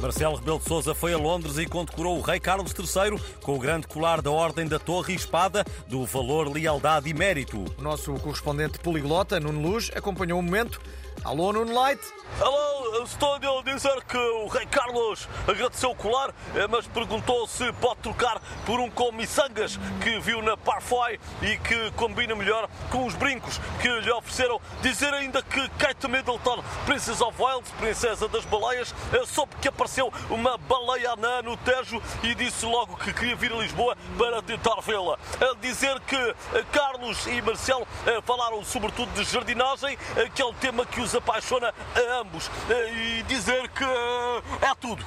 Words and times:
Marcelo 0.00 0.36
Rebelo 0.36 0.58
de 0.58 0.64
Sousa 0.66 0.94
foi 0.94 1.14
a 1.14 1.18
Londres 1.18 1.56
e 1.56 1.66
condecorou 1.66 2.18
o 2.18 2.20
rei 2.20 2.38
Carlos 2.38 2.72
III 2.72 3.18
com 3.42 3.54
o 3.54 3.58
grande 3.58 3.86
colar 3.86 4.20
da 4.20 4.30
Ordem 4.30 4.66
da 4.66 4.78
Torre 4.78 5.14
e 5.14 5.16
Espada 5.16 5.64
do 5.88 6.04
valor, 6.04 6.52
lealdade 6.52 7.08
e 7.08 7.14
mérito. 7.14 7.64
O 7.78 7.82
nosso 7.82 8.12
correspondente 8.14 8.78
poliglota, 8.78 9.40
Nuno 9.40 9.60
Luz, 9.60 9.90
acompanhou 9.94 10.38
o 10.38 10.42
momento. 10.42 10.80
Alô, 11.24 11.52
Nuno 11.52 11.72
Light. 11.72 12.00
Alô, 12.40 12.75
estou 13.04 13.34
a 13.34 13.62
dizer 13.62 14.04
que 14.04 14.16
o 14.16 14.46
rei 14.46 14.64
Carlos 14.66 15.28
agradeceu 15.46 15.90
o 15.90 15.94
colar, 15.94 16.30
eh, 16.54 16.66
mas 16.68 16.86
perguntou 16.86 17.46
se 17.46 17.72
pode 17.74 18.00
trocar 18.00 18.40
por 18.64 18.78
um 18.78 18.90
com 18.90 19.10
miçangas 19.12 19.78
que 20.02 20.18
viu 20.20 20.40
na 20.40 20.56
Parfoy 20.56 21.18
e 21.42 21.56
que 21.58 21.90
combina 21.92 22.34
melhor 22.34 22.68
com 22.90 23.04
os 23.04 23.14
brincos 23.14 23.60
que 23.80 23.88
lhe 23.88 24.10
ofereceram. 24.10 24.60
Dizer 24.82 25.12
ainda 25.14 25.42
que 25.42 25.68
Kate 25.70 26.08
Middleton, 26.08 26.62
Princess 26.84 27.20
of 27.20 27.40
Wales, 27.40 27.68
princesa 27.78 28.28
das 28.28 28.44
baleias, 28.44 28.94
eh, 29.12 29.24
soube 29.26 29.54
que 29.60 29.68
apareceu 29.68 30.12
uma 30.30 30.56
baleia 30.56 31.12
anã 31.12 31.42
no 31.42 31.56
Tejo 31.56 32.00
e 32.22 32.34
disse 32.34 32.64
logo 32.64 32.96
que 32.96 33.12
queria 33.12 33.36
vir 33.36 33.52
a 33.52 33.56
Lisboa 33.56 33.96
para 34.16 34.42
tentar 34.42 34.80
vê-la. 34.80 35.18
Dizer 35.60 35.98
que 36.00 36.16
eh, 36.16 36.64
Carlos 36.72 37.26
e 37.26 37.42
Marcelo 37.42 37.86
falaram 38.24 38.64
sobretudo 38.64 39.10
de 39.12 39.24
jardinagem, 39.24 39.98
que 40.34 40.42
é 40.42 40.44
um 40.44 40.54
tema 40.54 40.86
que 40.86 41.00
os 41.00 41.14
apaixona 41.14 41.74
a 41.94 42.20
ambos 42.20 42.50
e 42.88 43.22
dizer 43.24 43.68
que 43.68 43.84
é 43.84 44.74
tudo. 44.80 45.04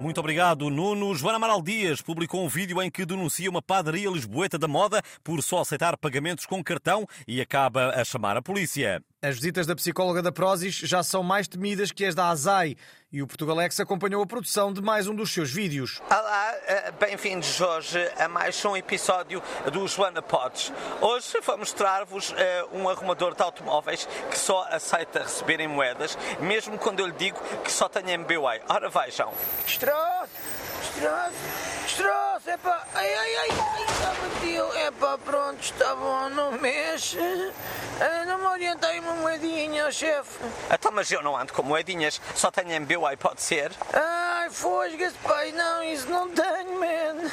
Muito 0.00 0.20
obrigado, 0.20 0.70
Nuno. 0.70 1.12
Joana 1.14 1.36
Amaral 1.36 1.60
Dias 1.60 2.00
publicou 2.00 2.44
um 2.44 2.48
vídeo 2.48 2.80
em 2.80 2.90
que 2.90 3.04
denuncia 3.04 3.50
uma 3.50 3.60
padaria 3.60 4.08
lisboeta 4.08 4.56
da 4.56 4.68
moda 4.68 5.02
por 5.24 5.42
só 5.42 5.60
aceitar 5.60 5.96
pagamentos 5.96 6.46
com 6.46 6.62
cartão 6.62 7.06
e 7.26 7.40
acaba 7.40 7.90
a 7.90 8.04
chamar 8.04 8.36
a 8.36 8.42
polícia. 8.42 9.02
As 9.20 9.34
visitas 9.34 9.66
da 9.66 9.74
psicóloga 9.74 10.22
da 10.22 10.30
Prozis 10.30 10.76
já 10.76 11.02
são 11.02 11.24
mais 11.24 11.48
temidas 11.48 11.90
que 11.90 12.04
as 12.04 12.14
da 12.14 12.28
Azai 12.28 12.76
e 13.10 13.20
o 13.20 13.26
Portugalex 13.26 13.80
acompanhou 13.80 14.22
a 14.22 14.26
produção 14.26 14.72
de 14.72 14.80
mais 14.80 15.08
um 15.08 15.14
dos 15.14 15.32
seus 15.32 15.50
vídeos. 15.50 16.00
Olá, 16.08 16.54
eh, 16.68 16.92
bem-vindos 17.00 17.60
hoje 17.60 17.98
a 18.16 18.28
mais 18.28 18.64
um 18.64 18.76
episódio 18.76 19.42
do 19.72 19.88
Joana 19.88 20.22
Pods. 20.22 20.72
Hoje 21.00 21.40
vou 21.44 21.58
mostrar-vos 21.58 22.32
eh, 22.36 22.64
um 22.72 22.88
arrumador 22.88 23.34
de 23.34 23.42
automóveis 23.42 24.08
que 24.30 24.38
só 24.38 24.62
aceita 24.70 25.24
receber 25.24 25.58
em 25.58 25.66
moedas, 25.66 26.16
mesmo 26.38 26.78
quando 26.78 27.00
eu 27.00 27.06
lhe 27.06 27.14
digo 27.14 27.40
que 27.64 27.72
só 27.72 27.88
tem 27.88 28.08
MBWay. 28.12 28.60
Ora 28.68 28.88
vejam. 28.88 29.34
Destroço, 29.66 30.30
destroço, 30.94 31.32
destroço, 31.86 32.27
epá, 32.48 32.86
ai, 32.94 33.14
ai, 33.14 33.36
ai, 33.36 33.48
ai, 33.50 33.82
está 33.84 34.14
batido, 34.14 34.78
epá, 34.86 35.18
pronto, 35.18 35.62
está 35.62 35.94
bom, 35.94 36.28
não 36.30 36.52
mexe. 36.52 37.18
Não 38.26 38.38
me 38.38 38.46
orientei 38.46 39.00
uma 39.00 39.14
moedinha, 39.14 39.90
chefe. 39.90 40.38
Então, 40.72 40.92
mas 40.92 41.10
eu 41.10 41.20
não 41.22 41.36
ando 41.36 41.52
com 41.52 41.62
moedinhas, 41.62 42.20
só 42.34 42.50
tenho 42.50 42.70
MBWay, 42.70 43.16
pode 43.16 43.42
ser? 43.42 43.72
Ai, 43.92 44.48
fosga-se, 44.50 45.16
pai, 45.18 45.52
não, 45.52 45.82
isso 45.82 46.08
não 46.08 46.28
tenho, 46.30 46.78
man. 46.78 47.30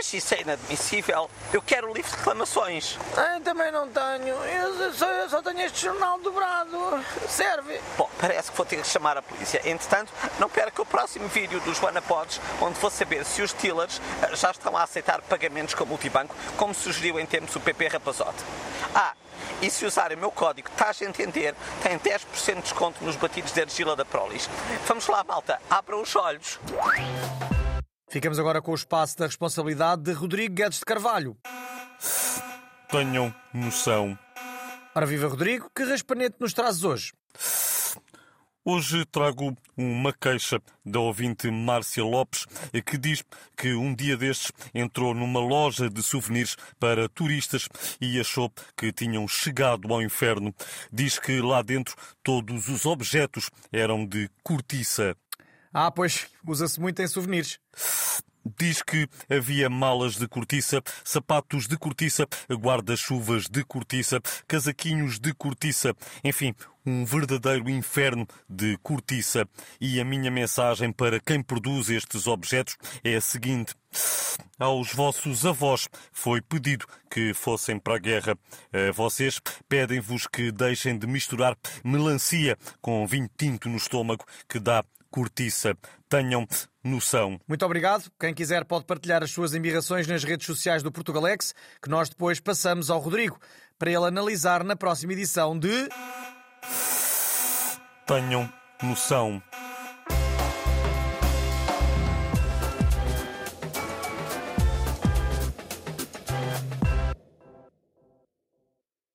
Mas 0.00 0.14
isso 0.14 0.34
é 0.34 0.40
inadmissível. 0.40 1.30
Eu 1.52 1.60
quero 1.60 1.90
o 1.90 1.92
livro 1.92 2.10
de 2.10 2.16
reclamações. 2.16 2.96
Ai, 3.14 3.38
também 3.40 3.70
não 3.70 3.86
tenho. 3.86 4.34
Eu 4.34 4.94
só, 4.94 5.06
eu 5.06 5.28
só 5.28 5.42
tenho 5.42 5.60
este 5.60 5.82
jornal 5.82 6.18
dobrado. 6.20 7.04
Serve. 7.28 7.78
Bom, 7.98 8.08
parece 8.18 8.50
que 8.50 8.56
vou 8.56 8.64
ter 8.64 8.80
que 8.80 8.86
chamar 8.86 9.18
a 9.18 9.22
polícia. 9.22 9.60
Entretanto, 9.62 10.10
não 10.38 10.48
perca 10.48 10.80
o 10.80 10.86
próximo 10.86 11.28
vídeo 11.28 11.60
do 11.60 11.74
Joana 11.74 12.00
Podes, 12.00 12.40
onde 12.62 12.80
vou 12.80 12.90
saber 12.90 13.26
se 13.26 13.42
os 13.42 13.52
dealers 13.52 14.00
eh, 14.22 14.34
já 14.34 14.50
estão 14.50 14.74
a 14.74 14.84
aceitar 14.84 15.20
pagamentos 15.20 15.74
com 15.74 15.84
multibanco, 15.84 16.34
como 16.56 16.72
sugeriu 16.72 17.20
em 17.20 17.26
tempos 17.26 17.54
o 17.54 17.60
PP 17.60 17.88
Rapazote. 17.88 18.42
Ah, 18.94 19.12
e 19.60 19.68
se 19.68 19.84
usarem 19.84 20.16
o 20.16 20.20
meu 20.20 20.30
código 20.30 20.70
Estás 20.70 21.02
a 21.02 21.04
Entender, 21.04 21.54
tem 21.82 21.98
10% 21.98 22.54
de 22.54 22.62
desconto 22.62 23.04
nos 23.04 23.16
batidos 23.16 23.52
de 23.52 23.60
argila 23.60 23.94
da 23.94 24.06
Prolis. 24.06 24.48
Vamos 24.86 25.06
lá, 25.08 25.22
malta, 25.24 25.60
abram 25.68 26.00
os 26.00 26.16
olhos. 26.16 26.58
Ficamos 28.10 28.40
agora 28.40 28.60
com 28.60 28.72
o 28.72 28.74
espaço 28.74 29.16
da 29.16 29.26
responsabilidade 29.26 30.02
de 30.02 30.12
Rodrigo 30.12 30.52
Guedes 30.52 30.80
de 30.80 30.84
Carvalho. 30.84 31.36
Tenham 32.90 33.32
noção. 33.54 34.18
Ora 34.92 35.06
viva 35.06 35.28
Rodrigo, 35.28 35.70
que 35.72 35.84
raspanete 35.84 36.34
nos 36.40 36.52
trazes 36.52 36.82
hoje? 36.82 37.12
Hoje 38.64 39.06
trago 39.06 39.56
uma 39.76 40.12
queixa 40.12 40.60
da 40.84 40.98
ouvinte 40.98 41.48
Márcia 41.52 42.02
Lopes, 42.02 42.46
que 42.84 42.98
diz 42.98 43.22
que 43.56 43.74
um 43.74 43.94
dia 43.94 44.16
destes 44.16 44.50
entrou 44.74 45.14
numa 45.14 45.40
loja 45.40 45.88
de 45.88 46.02
souvenirs 46.02 46.56
para 46.80 47.08
turistas 47.08 47.68
e 48.00 48.18
achou 48.18 48.52
que 48.76 48.92
tinham 48.92 49.26
chegado 49.28 49.94
ao 49.94 50.02
inferno. 50.02 50.52
Diz 50.92 51.16
que 51.16 51.40
lá 51.40 51.62
dentro 51.62 51.94
todos 52.24 52.68
os 52.68 52.84
objetos 52.86 53.50
eram 53.72 54.04
de 54.04 54.28
cortiça. 54.42 55.16
Ah, 55.72 55.90
pois, 55.90 56.26
usa-se 56.44 56.80
muito 56.80 57.00
em 57.00 57.06
souvenirs. 57.06 57.58
Diz 58.58 58.82
que 58.82 59.06
havia 59.28 59.68
malas 59.68 60.16
de 60.16 60.26
cortiça, 60.26 60.82
sapatos 61.04 61.68
de 61.68 61.76
cortiça, 61.76 62.26
guarda-chuvas 62.50 63.44
de 63.48 63.62
cortiça, 63.64 64.20
casaquinhos 64.48 65.20
de 65.20 65.32
cortiça, 65.34 65.94
enfim, 66.24 66.54
um 66.84 67.04
verdadeiro 67.04 67.68
inferno 67.68 68.26
de 68.48 68.78
cortiça. 68.78 69.46
E 69.80 70.00
a 70.00 70.04
minha 70.04 70.30
mensagem 70.30 70.90
para 70.90 71.20
quem 71.20 71.42
produz 71.42 71.90
estes 71.90 72.26
objetos 72.26 72.76
é 73.04 73.14
a 73.14 73.20
seguinte: 73.20 73.74
aos 74.58 74.92
vossos 74.92 75.44
avós 75.44 75.86
foi 76.10 76.40
pedido 76.40 76.86
que 77.10 77.34
fossem 77.34 77.78
para 77.78 77.96
a 77.96 77.98
guerra. 77.98 78.36
A 78.72 78.90
vocês 78.90 79.38
pedem-vos 79.68 80.26
que 80.26 80.50
deixem 80.50 80.98
de 80.98 81.06
misturar 81.06 81.56
melancia 81.84 82.56
com 82.80 83.06
vinho 83.06 83.30
tinto 83.36 83.68
no 83.68 83.76
estômago, 83.76 84.24
que 84.48 84.58
dá 84.58 84.82
cortiça. 85.10 85.76
Tenham 86.08 86.46
noção. 86.82 87.40
Muito 87.46 87.64
obrigado. 87.64 88.10
Quem 88.18 88.34
quiser 88.34 88.64
pode 88.64 88.84
partilhar 88.84 89.22
as 89.22 89.30
suas 89.30 89.54
embirrações 89.54 90.06
nas 90.06 90.24
redes 90.24 90.46
sociais 90.46 90.82
do 90.82 90.90
Portugalex, 90.90 91.54
que 91.82 91.88
nós 91.88 92.08
depois 92.08 92.40
passamos 92.40 92.90
ao 92.90 92.98
Rodrigo, 92.98 93.38
para 93.78 93.90
ele 93.90 94.06
analisar 94.06 94.64
na 94.64 94.76
próxima 94.76 95.12
edição 95.12 95.58
de. 95.58 95.88
Tenham 98.06 98.52
noção. 98.82 99.42